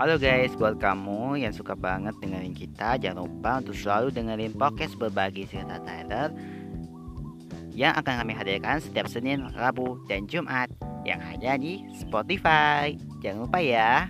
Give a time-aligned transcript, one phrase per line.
[0.00, 4.96] Halo guys, buat kamu yang suka banget dengerin kita, jangan lupa untuk selalu dengerin podcast
[4.96, 6.32] berbagi cerita Tyler
[7.76, 10.72] yang akan kami hadirkan setiap Senin, Rabu, dan Jumat
[11.04, 12.96] yang hanya di Spotify.
[13.20, 14.08] Jangan lupa ya.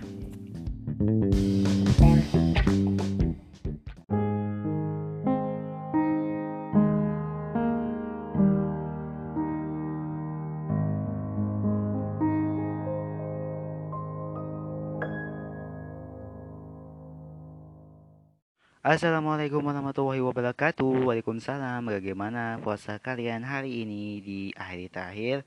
[18.81, 21.05] Assalamualaikum warahmatullahi wabarakatuh.
[21.05, 21.85] Waalaikumsalam.
[21.85, 25.37] Bagaimana puasa kalian hari ini di akhir terakhir?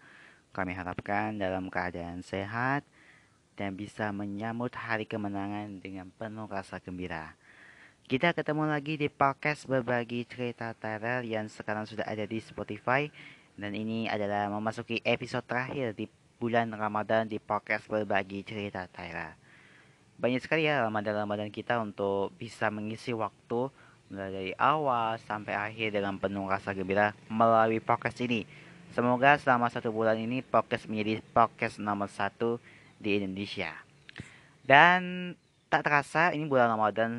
[0.54, 2.86] Kami harapkan dalam keadaan sehat
[3.58, 7.34] Dan bisa menyambut hari kemenangan dengan penuh rasa gembira.
[8.06, 13.10] Kita ketemu lagi di podcast berbagi cerita teror Yang sekarang sudah ada di Spotify.
[13.58, 16.06] Dan ini adalah memasuki episode terakhir di
[16.38, 19.43] bulan Ramadan di podcast berbagi cerita teror
[20.18, 23.68] banyak sekali ya ramadan-ramadan kita untuk bisa mengisi waktu
[24.12, 28.46] mulai dari awal sampai akhir dengan penuh rasa gembira melalui podcast ini.
[28.94, 32.62] Semoga selama satu bulan ini podcast menjadi podcast nomor satu
[33.02, 33.74] di Indonesia.
[34.62, 35.34] Dan
[35.66, 37.12] tak terasa ini bulan Ramadan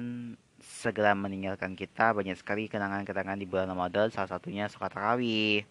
[0.66, 5.62] segera meninggalkan kita banyak sekali kenangan-kenangan di bulan Ramadan salah satunya sholat tarawih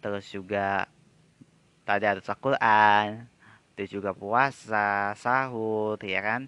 [0.00, 0.88] terus juga
[1.84, 3.28] tadi ada Al-Quran
[3.74, 6.46] itu juga puasa, sahur, ya kan?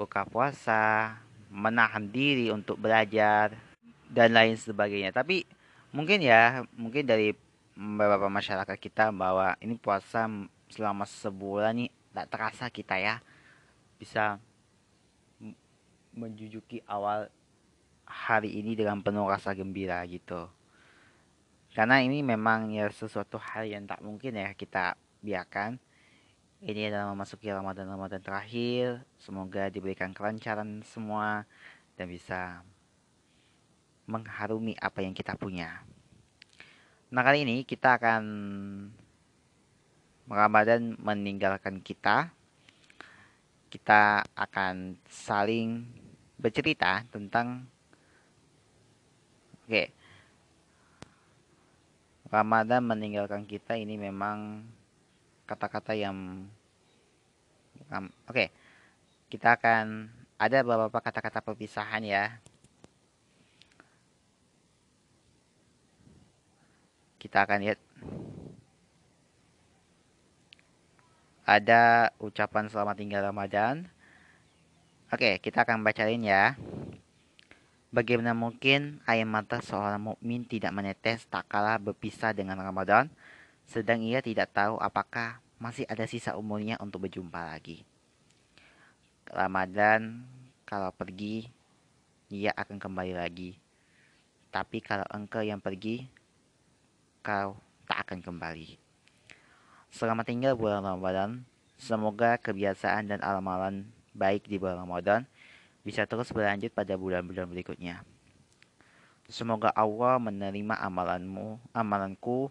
[0.00, 1.20] Buka puasa,
[1.52, 3.52] menahan diri untuk belajar
[4.08, 5.12] dan lain sebagainya.
[5.12, 5.44] Tapi
[5.92, 7.36] mungkin ya, mungkin dari
[7.76, 10.24] beberapa masyarakat kita bahwa ini puasa
[10.72, 13.18] selama sebulan nih tak terasa kita ya
[13.98, 14.38] bisa
[16.14, 17.26] menjujuki awal
[18.06, 20.46] hari ini dengan penuh rasa gembira gitu.
[21.74, 25.82] Karena ini memang ya sesuatu hal yang tak mungkin ya kita biarkan
[26.64, 29.04] ini adalah memasuki Ramadan-Ramadan terakhir.
[29.20, 31.44] Semoga diberikan kelancaran semua
[32.00, 32.64] dan bisa
[34.08, 35.84] mengharumi apa yang kita punya.
[37.12, 38.24] Nah kali ini kita akan
[40.24, 42.32] Ramadan meninggalkan kita.
[43.68, 45.84] Kita akan saling
[46.40, 47.68] bercerita tentang
[49.64, 49.92] Oke.
[52.28, 54.60] Ramadan meninggalkan kita ini memang
[55.44, 56.48] kata-kata yang
[57.92, 58.48] oke okay.
[59.28, 60.08] kita akan
[60.40, 62.40] ada beberapa kata-kata perpisahan ya
[67.20, 67.80] kita akan lihat
[71.44, 73.88] ada ucapan selamat tinggal Ramadan
[75.12, 76.56] oke kita akan bacain ya
[77.94, 83.06] Bagaimana mungkin air mata seorang mukmin tidak menetes tak kalah berpisah dengan Ramadan?
[83.64, 87.86] Sedang ia tidak tahu apakah masih ada sisa umurnya untuk berjumpa lagi.
[89.28, 90.22] Ramadan
[90.64, 91.48] kalau pergi,
[92.28, 93.56] ia akan kembali lagi.
[94.52, 96.06] Tapi kalau engkau yang pergi,
[97.24, 97.56] kau
[97.88, 98.76] tak akan kembali.
[99.94, 101.46] Selamat tinggal bulan Ramadan.
[101.78, 105.26] Semoga kebiasaan dan amalan baik di bulan Ramadan
[105.84, 108.00] bisa terus berlanjut pada bulan-bulan berikutnya.
[109.28, 112.48] Semoga Allah menerima amalanmu, amalanku,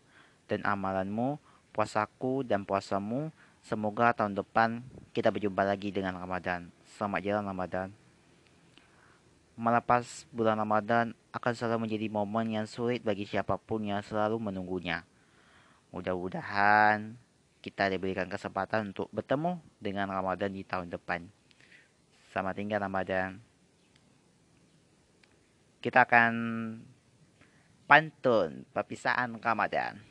[0.54, 1.42] dan amalanmu,
[1.74, 3.34] puasaku dan puasamu.
[3.66, 6.70] Semoga tahun depan kita berjumpa lagi dengan Ramadan.
[6.94, 7.88] Selamat jalan Ramadan.
[9.58, 15.06] Melepas bulan Ramadan akan selalu menjadi momen yang sulit bagi siapa pun yang selalu menunggunya.
[15.94, 17.18] Mudah-mudahan
[17.62, 21.26] kita diberikan kesempatan untuk bertemu dengan Ramadan di tahun depan.
[22.34, 23.38] Selamat tinggal Ramadan.
[25.80, 26.34] Kita akan
[27.86, 30.02] pantun perpisahan Ramadan.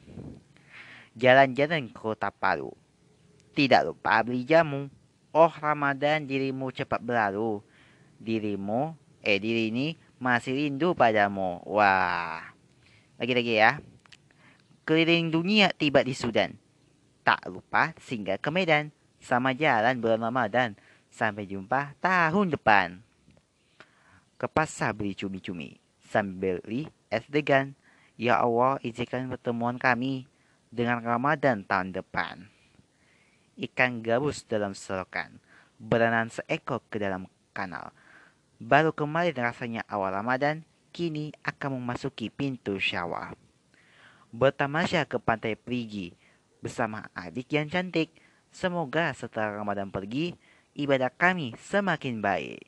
[1.12, 2.72] Jalan-jalan ke kota Palu.
[3.52, 4.88] Tidak lupa beli jamu.
[5.36, 7.60] Oh Ramadan dirimu cepat berlalu.
[8.16, 11.60] Dirimu, eh diri ini masih rindu padamu.
[11.68, 12.40] Wah.
[13.20, 13.76] Lagi-lagi ya.
[14.88, 16.56] Keliling dunia tiba di Sudan.
[17.28, 18.88] Tak lupa singgah ke Medan.
[19.20, 20.80] Sama jalan bulan Ramadan.
[21.12, 23.04] Sampai jumpa tahun depan.
[24.40, 25.76] Ke pasar beli cumi-cumi.
[26.08, 27.76] Sambil beli es degan.
[28.16, 30.24] Ya Allah, izinkan pertemuan kami
[30.72, 32.48] dengan Ramadan tahun depan.
[33.60, 35.36] Ikan gabus dalam selokan,
[35.76, 37.92] berenang seekor ke dalam kanal.
[38.56, 40.64] Baru kemarin rasanya awal Ramadan,
[40.96, 43.36] kini akan memasuki pintu syawal.
[44.32, 46.16] Bertamasya ke pantai Perigi
[46.64, 48.08] bersama adik yang cantik.
[48.48, 50.32] Semoga setelah Ramadan pergi,
[50.72, 52.64] ibadah kami semakin baik.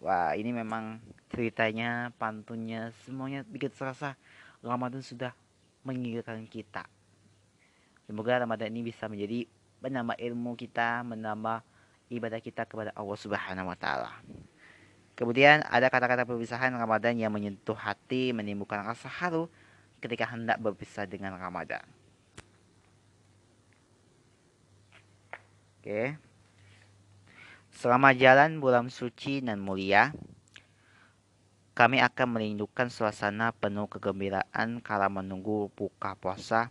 [0.00, 4.16] Wah, ini memang ceritanya, pantunnya, semuanya bikin serasa
[4.64, 5.36] Ramadan sudah
[5.84, 6.84] mengingatkan kita.
[8.04, 9.46] Semoga Ramadan ini bisa menjadi
[9.80, 11.62] menambah ilmu kita, menambah
[12.10, 14.12] ibadah kita kepada Allah Subhanahu wa taala.
[15.14, 19.52] Kemudian ada kata-kata perpisahan Ramadan yang menyentuh hati, menimbulkan rasa haru
[20.00, 21.84] ketika hendak berpisah dengan Ramadan.
[25.80, 26.16] Oke.
[27.72, 30.12] Selama jalan bulan suci dan mulia,
[31.70, 36.68] kami akan merindukan suasana penuh kegembiraan kala menunggu buka puasa.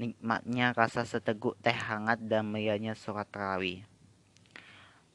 [0.00, 3.84] Nikmatnya rasa seteguk teh hangat dan meriahnya surat tarawih.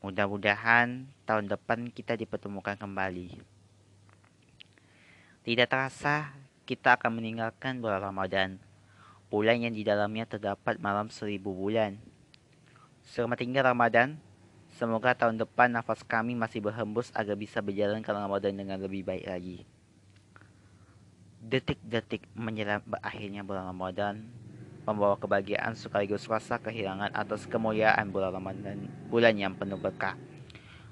[0.06, 3.42] Mudah-mudahan tahun depan kita dipertemukan kembali.
[5.42, 6.34] Tidak terasa
[6.66, 8.62] kita akan meninggalkan bulan Ramadan,
[9.30, 11.98] bulan yang di dalamnya terdapat malam seribu bulan.
[13.06, 14.18] Selamat tinggal Ramadan,
[14.76, 19.26] semoga tahun depan nafas kami masih berhembus agar bisa berjalan ke Ramadan dengan lebih baik
[19.26, 19.64] lagi.
[21.40, 24.28] Detik-detik menjelang berakhirnya bulan Ramadan,
[24.84, 30.20] membawa kebahagiaan sekaligus rasa kehilangan atas kemuliaan bulan Ramadan, bulan yang penuh berkah.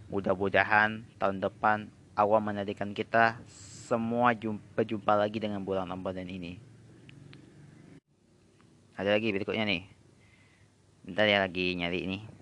[0.07, 3.41] Mudah-mudahan tahun depan Allah menjadikan kita
[3.89, 6.61] semua jumpa jumpa lagi dengan bulan Ramadan ini.
[8.93, 9.83] Ada lagi berikutnya nih.
[11.03, 12.32] Bentar ya lagi nyari ini.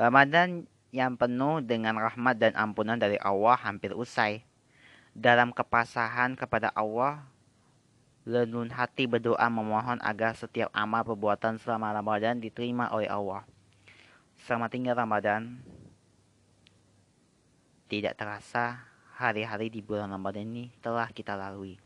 [0.00, 0.64] Ramadan
[0.96, 4.40] yang penuh dengan rahmat dan ampunan dari Allah hampir usai.
[5.12, 7.20] Dalam kepasahan kepada Allah,
[8.24, 13.44] lenun hati berdoa memohon agar setiap amal perbuatan selama Ramadan diterima oleh Allah.
[14.48, 15.60] Selamat tinggal Ramadan.
[17.92, 18.80] Tidak terasa
[19.20, 21.76] hari-hari di bulan Ramadan ini telah kita lalui.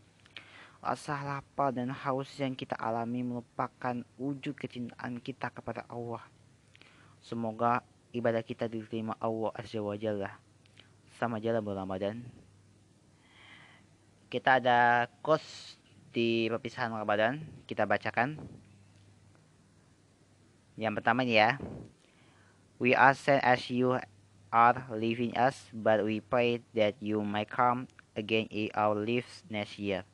[0.79, 6.23] Rasa lapar dan haus yang kita alami merupakan wujud kecintaan kita kepada Allah.
[7.19, 7.83] Semoga
[8.15, 10.31] ibadah kita diterima Allah Azza wa Jalla
[11.19, 12.23] sama jalan bulan Ramadan.
[14.31, 15.75] Kita ada kos
[16.15, 18.39] di perpisahan Ramadan, kita bacakan.
[20.79, 21.59] Yang pertama ini ya.
[22.79, 23.99] We are sad as you
[24.51, 29.79] are leaving us, but we pray that you might come again in our lives next
[29.79, 30.07] year.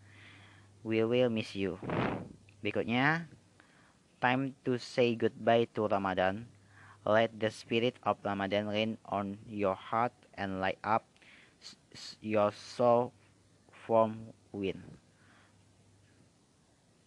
[0.80, 1.80] We will miss you.
[2.64, 3.28] Berikutnya,
[4.20, 6.59] time to say goodbye to Ramadan.
[7.04, 11.08] Let the spirit of Ramadan rain on your heart and light up
[12.20, 13.12] your soul
[13.72, 14.84] from within.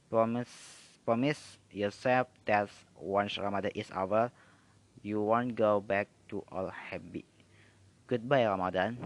[0.10, 0.50] Promise,
[1.06, 4.34] promise yourself that once Ramadan is over,
[5.06, 7.26] you won't go back to old habit.
[8.10, 8.98] Goodbye, Ramadan.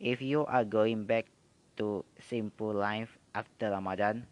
[0.00, 1.30] If you are going back
[1.78, 4.26] to simple life after Ramadan,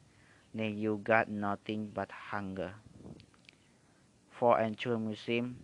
[0.54, 2.81] then you got nothing but hunger
[4.32, 5.56] for a true Muslim,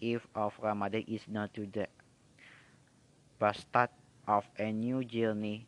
[0.00, 1.88] if of Ramadan is not to the
[3.52, 3.90] start
[4.28, 5.66] of a new journey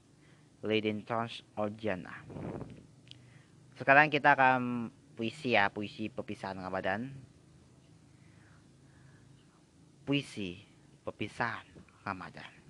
[0.63, 1.43] leading towards
[1.83, 2.23] Jannah.
[3.75, 7.11] Sekarang kita akan puisi ya, puisi perpisahan Ramadan.
[10.07, 10.63] Puisi
[11.03, 11.67] perpisahan
[12.07, 12.62] Ramadan.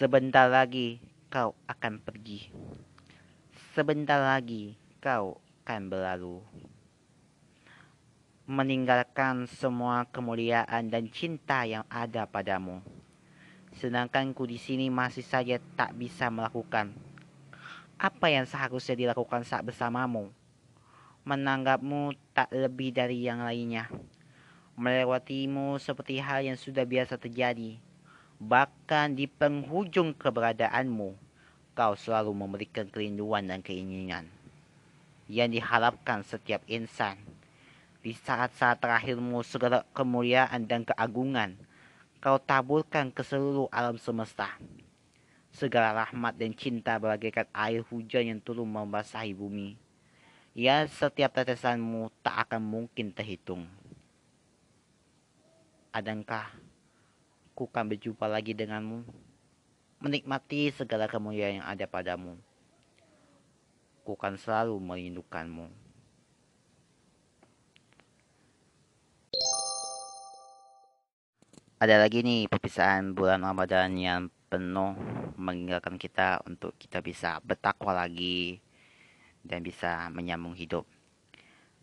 [0.00, 0.96] Sebentar lagi
[1.28, 2.48] kau akan pergi.
[3.76, 6.40] Sebentar lagi kau akan berlalu.
[8.48, 12.80] Meninggalkan semua kemuliaan dan cinta yang ada padamu.
[13.76, 16.96] Sedangkan ku di sini masih saja tak bisa melakukan
[18.00, 20.32] apa yang seharusnya dilakukan saat bersamamu.
[21.28, 23.84] Menanggapmu tak lebih dari yang lainnya.
[24.80, 27.89] Melewatimu seperti hal yang sudah biasa terjadi
[28.40, 31.12] bahkan di penghujung keberadaanmu,
[31.76, 34.32] kau selalu memberikan kerinduan dan keinginan
[35.28, 37.20] yang diharapkan setiap insan.
[38.00, 41.52] Di saat-saat terakhirmu segala kemuliaan dan keagungan,
[42.24, 44.56] kau taburkan ke seluruh alam semesta.
[45.52, 49.76] Segala rahmat dan cinta bagaikan air hujan yang turun membasahi bumi.
[50.56, 53.68] Ya, setiap tetesanmu tak akan mungkin terhitung.
[55.92, 56.69] Adakah
[57.60, 59.04] aku akan berjumpa lagi denganmu,
[60.00, 62.40] menikmati segala kemuliaan yang ada padamu.
[64.00, 65.68] Aku akan selalu merindukanmu.
[71.84, 74.96] Ada lagi nih perpisahan bulan Ramadan yang penuh
[75.36, 78.56] mengingatkan kita untuk kita bisa bertakwa lagi
[79.44, 80.88] dan bisa menyambung hidup.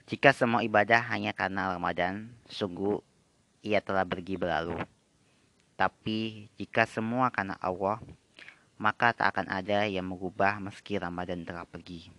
[0.10, 2.98] Jika semua ibadah hanya karena Ramadan, sungguh
[3.62, 4.97] ia telah pergi berlalu.
[5.77, 8.01] Tapi jika semua karena Allah,
[8.81, 12.10] maka tak akan ada yang mengubah meski Ramadan telah pergi.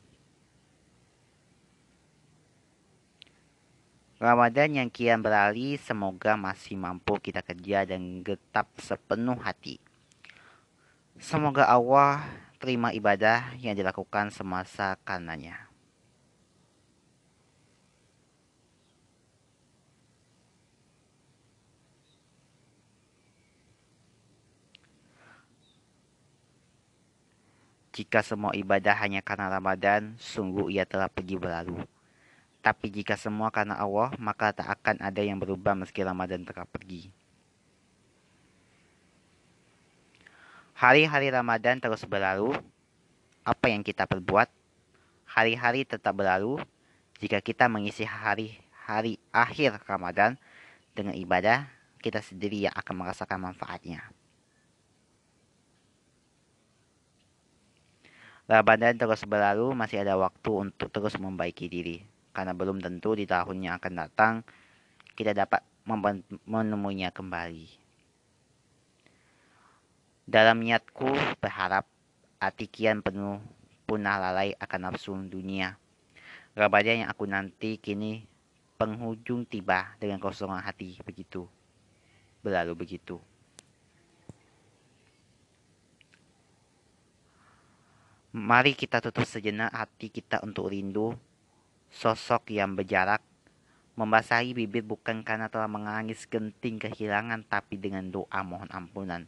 [4.19, 9.79] Ramadan yang kian beralih semoga masih mampu kita kerja dan getap sepenuh hati.
[11.23, 12.27] Semoga Allah
[12.59, 15.68] terima ibadah yang dilakukan semasa karenanya.
[27.99, 31.83] Jika semua ibadah hanya karena Ramadan, sungguh ia telah pergi berlalu.
[32.63, 37.11] Tapi jika semua karena Allah, maka tak akan ada yang berubah meski Ramadan telah pergi.
[40.79, 42.55] Hari-hari Ramadan terus berlalu.
[43.43, 44.47] Apa yang kita perbuat?
[45.27, 46.63] Hari-hari tetap berlalu
[47.19, 50.39] jika kita mengisi hari-hari akhir Ramadan
[50.95, 51.67] dengan ibadah,
[51.99, 54.07] kita sendiri yang akan merasakan manfaatnya.
[58.49, 62.01] Ramadan terus berlalu, masih ada waktu untuk terus membaiki diri.
[62.33, 64.35] Karena belum tentu di tahun yang akan datang
[65.13, 65.61] kita dapat
[66.49, 67.69] menemuinya kembali.
[70.25, 71.13] Dalam niatku
[71.45, 71.85] berharap
[72.41, 73.37] hati kian penuh
[73.85, 75.77] punah lalai akan nafsu dunia.
[76.57, 78.25] Ramadan yang aku nanti kini
[78.81, 81.45] penghujung tiba dengan kosongan hati begitu.
[82.41, 83.21] Berlalu begitu.
[88.29, 91.17] Mari kita tutup sejenak hati kita untuk rindu
[91.89, 93.25] sosok yang berjarak
[93.97, 99.25] membasahi bibir bukan karena telah menangis genting kehilangan tapi dengan doa mohon ampunan.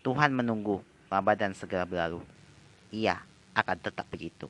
[0.00, 0.80] Tuhan menunggu
[1.12, 2.24] Ramadan segera berlalu.
[2.88, 3.20] Ia
[3.52, 4.48] akan tetap begitu.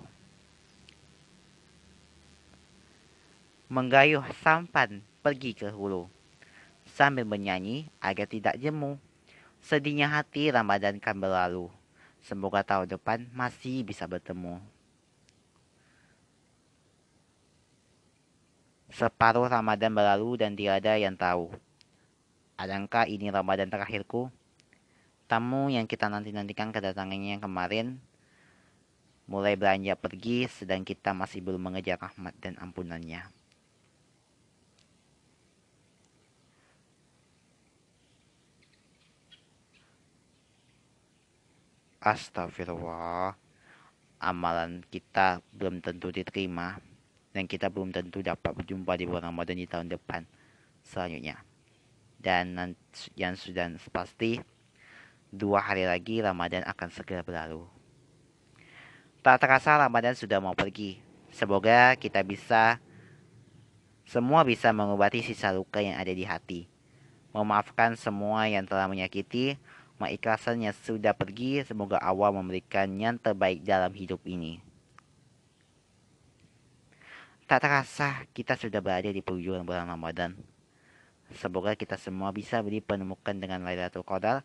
[3.67, 6.07] Menggayuh sampan pergi ke hulu
[6.95, 9.03] sambil menyanyi agar tidak jemu.
[9.67, 11.80] Sedihnya hati Ramadan kan berlalu.
[12.21, 14.61] Semoga tahun depan masih bisa bertemu.
[18.91, 21.49] Separuh Ramadan berlalu dan tiada yang tahu.
[22.61, 24.29] Adakah ini Ramadan terakhirku?
[25.31, 28.03] Tamu yang kita nanti-nantikan kedatangannya kemarin
[29.31, 33.40] mulai beranjak pergi sedang kita masih belum mengejar rahmat dan ampunannya.
[42.01, 43.37] Astagfirullah.
[44.21, 46.81] Amalan kita belum tentu diterima
[47.37, 50.25] dan kita belum tentu dapat berjumpa di bulan Ramadan di tahun depan
[50.81, 51.45] selanjutnya.
[52.17, 52.57] Dan
[53.17, 54.41] yang sudah pasti
[55.29, 57.69] dua hari lagi Ramadan akan segera berlalu.
[59.21, 61.05] Tak terasa Ramadan sudah mau pergi.
[61.29, 62.81] Semoga kita bisa
[64.09, 66.65] semua bisa mengobati sisa luka yang ada di hati.
[67.37, 69.61] Memaafkan semua yang telah menyakiti
[70.01, 74.57] Mengikhlasan yang sudah pergi, semoga Allah memberikan yang terbaik dalam hidup ini.
[77.45, 80.33] Tak terasa kita sudah berada di penghujung bulan Ramadan.
[81.37, 84.41] Semoga kita semua bisa dipertemukan dengan Lailatul Qadar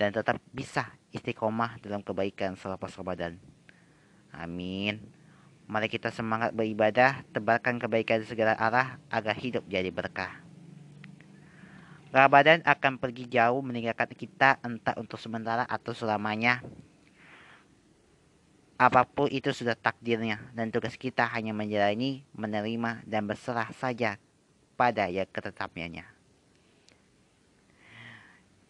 [0.00, 3.36] dan tetap bisa istiqomah dalam kebaikan selepas Ramadan.
[4.32, 5.04] Amin.
[5.68, 10.47] Mari kita semangat beribadah, tebarkan kebaikan di segala arah agar hidup jadi berkah.
[12.08, 16.64] Ramadan akan pergi jauh meninggalkan kita entah untuk sementara atau selamanya.
[18.80, 24.16] Apa pun itu sudah takdirnya dan tugas kita hanya menjalani, menerima, dan berserah saja
[24.78, 26.06] pada yang ketetapannya.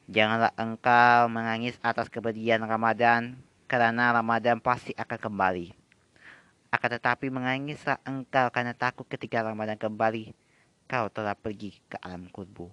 [0.08, 3.36] Janganlah engkau menangis atas kepergian Ramadan,
[3.68, 5.76] karena Ramadan pasti akan kembali.
[6.72, 10.32] Akan tetapi menangislah engkau karena takut ketika Ramadan kembali,
[10.88, 12.72] kau telah pergi ke alam kubur.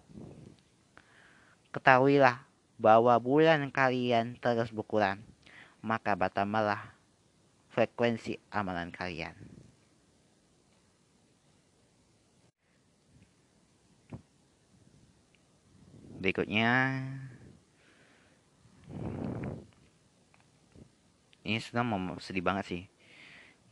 [1.76, 2.40] Ketahuilah
[2.80, 5.20] bahwa bulan kalian terus berkurang,
[5.84, 6.96] maka bertambahlah
[7.68, 9.36] frekuensi amalan kalian.
[16.16, 17.04] Berikutnya,
[21.44, 22.84] ini sudah mau sedih banget sih.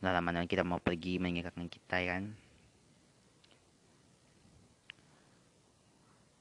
[0.04, 2.36] Dalam mana kita mau pergi meninggalkan kita ya kan.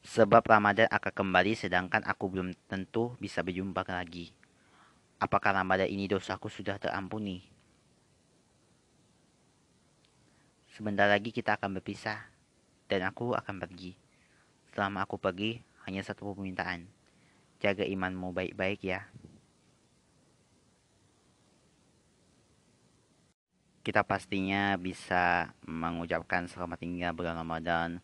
[0.03, 4.35] Sebab Ramadan akan kembali sedangkan aku belum tentu bisa berjumpa lagi.
[5.15, 7.39] Apakah Ramadan ini dosaku sudah terampuni?
[10.75, 12.19] Sebentar lagi kita akan berpisah
[12.91, 13.95] dan aku akan pergi.
[14.75, 16.83] Selama aku pergi, hanya satu permintaan.
[17.63, 19.07] Jaga imanmu baik-baik ya.
[23.83, 27.99] kita pastinya bisa mengucapkan selamat tinggal bulan Ramadan.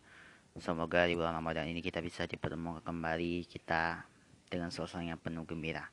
[0.60, 4.04] Semoga di bulan Ramadan ini kita bisa dipertemukan kembali kita
[4.52, 5.88] dengan suasana yang penuh gembira.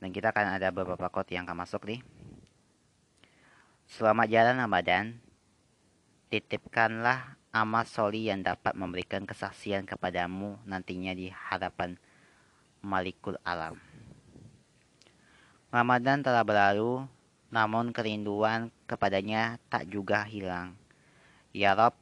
[0.00, 2.00] Dan kita akan ada beberapa quote yang akan masuk nih.
[3.84, 5.20] Selamat jalan Ramadan.
[6.32, 12.00] Titipkanlah amal soli yang dapat memberikan kesaksian kepadamu nantinya di hadapan
[12.80, 13.76] Malikul Alam.
[15.68, 17.04] Ramadan telah berlalu,
[17.52, 20.72] namun kerinduan kepadanya tak juga hilang.
[21.52, 21.92] Ya Rob,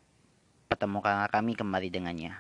[0.71, 2.39] pertemukanlah kami kembali dengannya.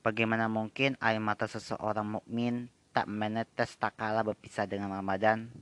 [0.00, 5.52] Bagaimana mungkin air mata seseorang mukmin tak menetes tak kala berpisah dengan Ramadan?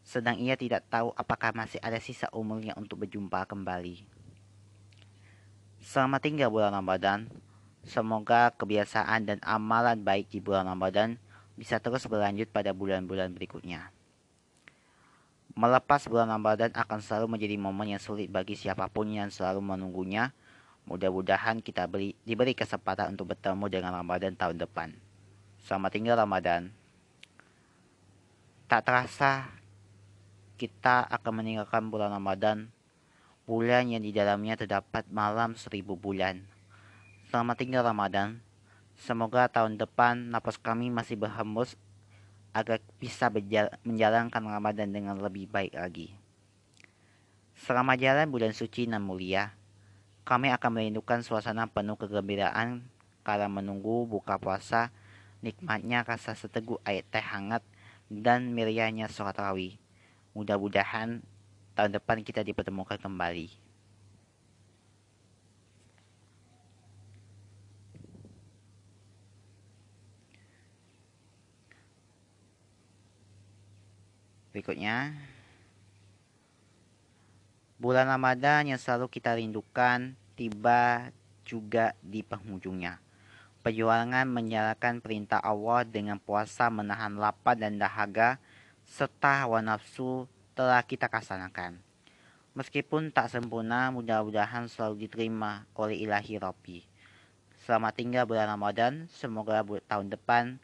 [0.00, 4.08] Sedang ia tidak tahu apakah masih ada sisa umurnya untuk berjumpa kembali.
[5.84, 7.28] Selamat tinggal bulan Ramadan.
[7.86, 11.20] Semoga kebiasaan dan amalan baik di bulan Ramadan
[11.54, 13.95] bisa terus berlanjut pada bulan-bulan berikutnya.
[15.56, 20.36] Melepas bulan Ramadan akan selalu menjadi momen yang sulit bagi siapa pun yang selalu menunggunya.
[20.84, 24.92] Mudah-mudahan kita beri, diberi kesempatan untuk bertemu dengan Ramadan tahun depan.
[25.64, 26.68] Selamat tinggal Ramadan.
[28.68, 29.48] Tak terasa
[30.60, 32.68] kita akan meninggalkan bulan Ramadan,
[33.48, 36.44] bulan yang di dalamnya terdapat malam seribu bulan.
[37.32, 38.44] Selamat tinggal Ramadan.
[39.00, 41.80] Semoga tahun depan napas kami masih berhembus
[42.56, 43.28] agar bisa
[43.84, 46.16] menjalankan Ramadan dengan lebih baik lagi.
[47.52, 49.52] Selama jalan bulan suci dan mulia,
[50.24, 52.80] kami akan merindukan suasana penuh kegembiraan
[53.20, 54.88] kala menunggu buka puasa,
[55.44, 57.60] nikmatnya rasa seteguk air teh hangat,
[58.08, 59.76] dan meriahnya sholat rawih.
[60.32, 61.20] Mudah-mudahan
[61.76, 63.65] tahun depan kita dipertemukan kembali.
[74.56, 75.12] Berikutnya,
[77.76, 81.12] bulan Ramadan yang selalu kita rindukan tiba
[81.44, 82.96] juga di penghujungnya.
[83.60, 88.40] Perjuangan menyalakan perintah Allah dengan puasa menahan lapar dan dahaga
[88.88, 90.24] serta hawa nafsu
[90.56, 91.76] telah kita kasanakan.
[92.56, 96.80] Meskipun tak sempurna, mudah-mudahan selalu diterima oleh ilahi Rabbi.
[97.68, 100.56] Selamat tinggal bulan Ramadan, semoga tahun depan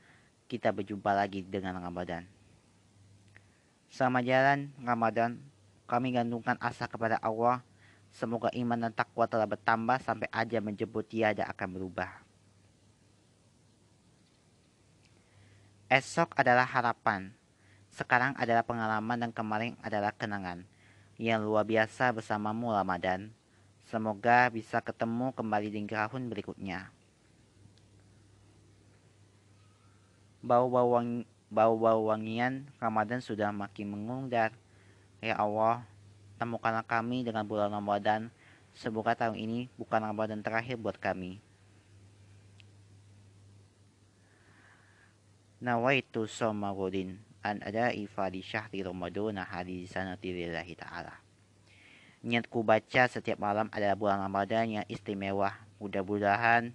[0.49, 2.32] kita berjumpa lagi dengan Ramadan.
[3.93, 5.37] Selama jalan Ramadan,
[5.85, 7.61] kami gantungkan asa kepada Allah.
[8.09, 12.09] Semoga iman dan takwa telah bertambah sampai aja menjemput tiada akan berubah.
[15.93, 17.37] Esok adalah harapan.
[17.93, 20.65] Sekarang adalah pengalaman dan kemarin adalah kenangan.
[21.21, 23.29] Yang luar biasa bersamamu Ramadan.
[23.85, 26.89] Semoga bisa ketemu kembali di tahun berikutnya.
[30.41, 34.57] Bau-bau wangi bau-bau wangian Ramadan sudah makin mengundar.
[35.21, 35.85] Ya Allah,
[36.41, 38.33] temukanlah kami dengan bulan Ramadan.
[38.73, 41.45] Semoga tahun ini bukan Ramadan terakhir buat kami.
[45.61, 51.21] Nawaitu somarudin an ada ifadi syahri Ramadan hari sanati lillahi ta'ala.
[52.25, 55.53] Niatku baca setiap malam adalah bulan Ramadan yang istimewa.
[55.79, 56.73] Mudah-mudahan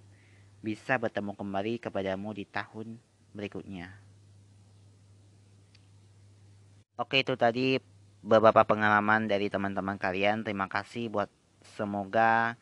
[0.62, 3.00] bisa bertemu kembali kepadamu di tahun
[3.34, 4.07] berikutnya.
[6.98, 7.78] Oke itu tadi
[8.26, 10.42] beberapa pengalaman dari teman-teman kalian.
[10.42, 11.30] Terima kasih buat
[11.78, 12.58] semoga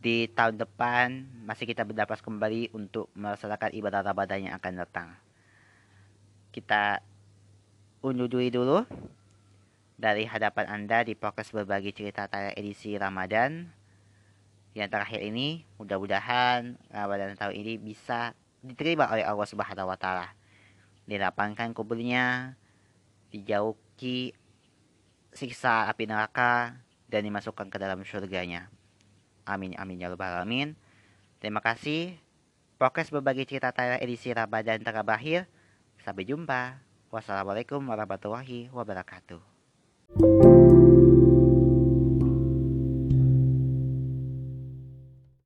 [0.00, 5.12] di tahun depan masih kita berdapat kembali untuk melaksanakan ibadah Ramadan yang akan datang.
[6.56, 7.04] Kita
[8.00, 8.80] undur diri dulu
[10.00, 13.76] dari hadapan Anda di podcast berbagi cerita tayang edisi Ramadan.
[14.72, 18.32] Yang terakhir ini, mudah-mudahan Ramadan tahun ini bisa
[18.64, 20.32] diterima oleh Allah Subhanahu wa taala.
[21.04, 22.56] Dilapangkan kuburnya,
[23.36, 24.32] dijauhi
[25.36, 26.80] siksa api neraka
[27.12, 28.72] dan dimasukkan ke dalam surganya.
[29.46, 30.74] Amin amin ya rabbal alamin.
[31.38, 32.16] Terima kasih.
[32.76, 35.48] Podcast berbagi cerita Tayla edisi Ramadan terakhir.
[36.02, 36.80] Sampai jumpa.
[37.08, 39.55] Wassalamualaikum warahmatullahi wabarakatuh.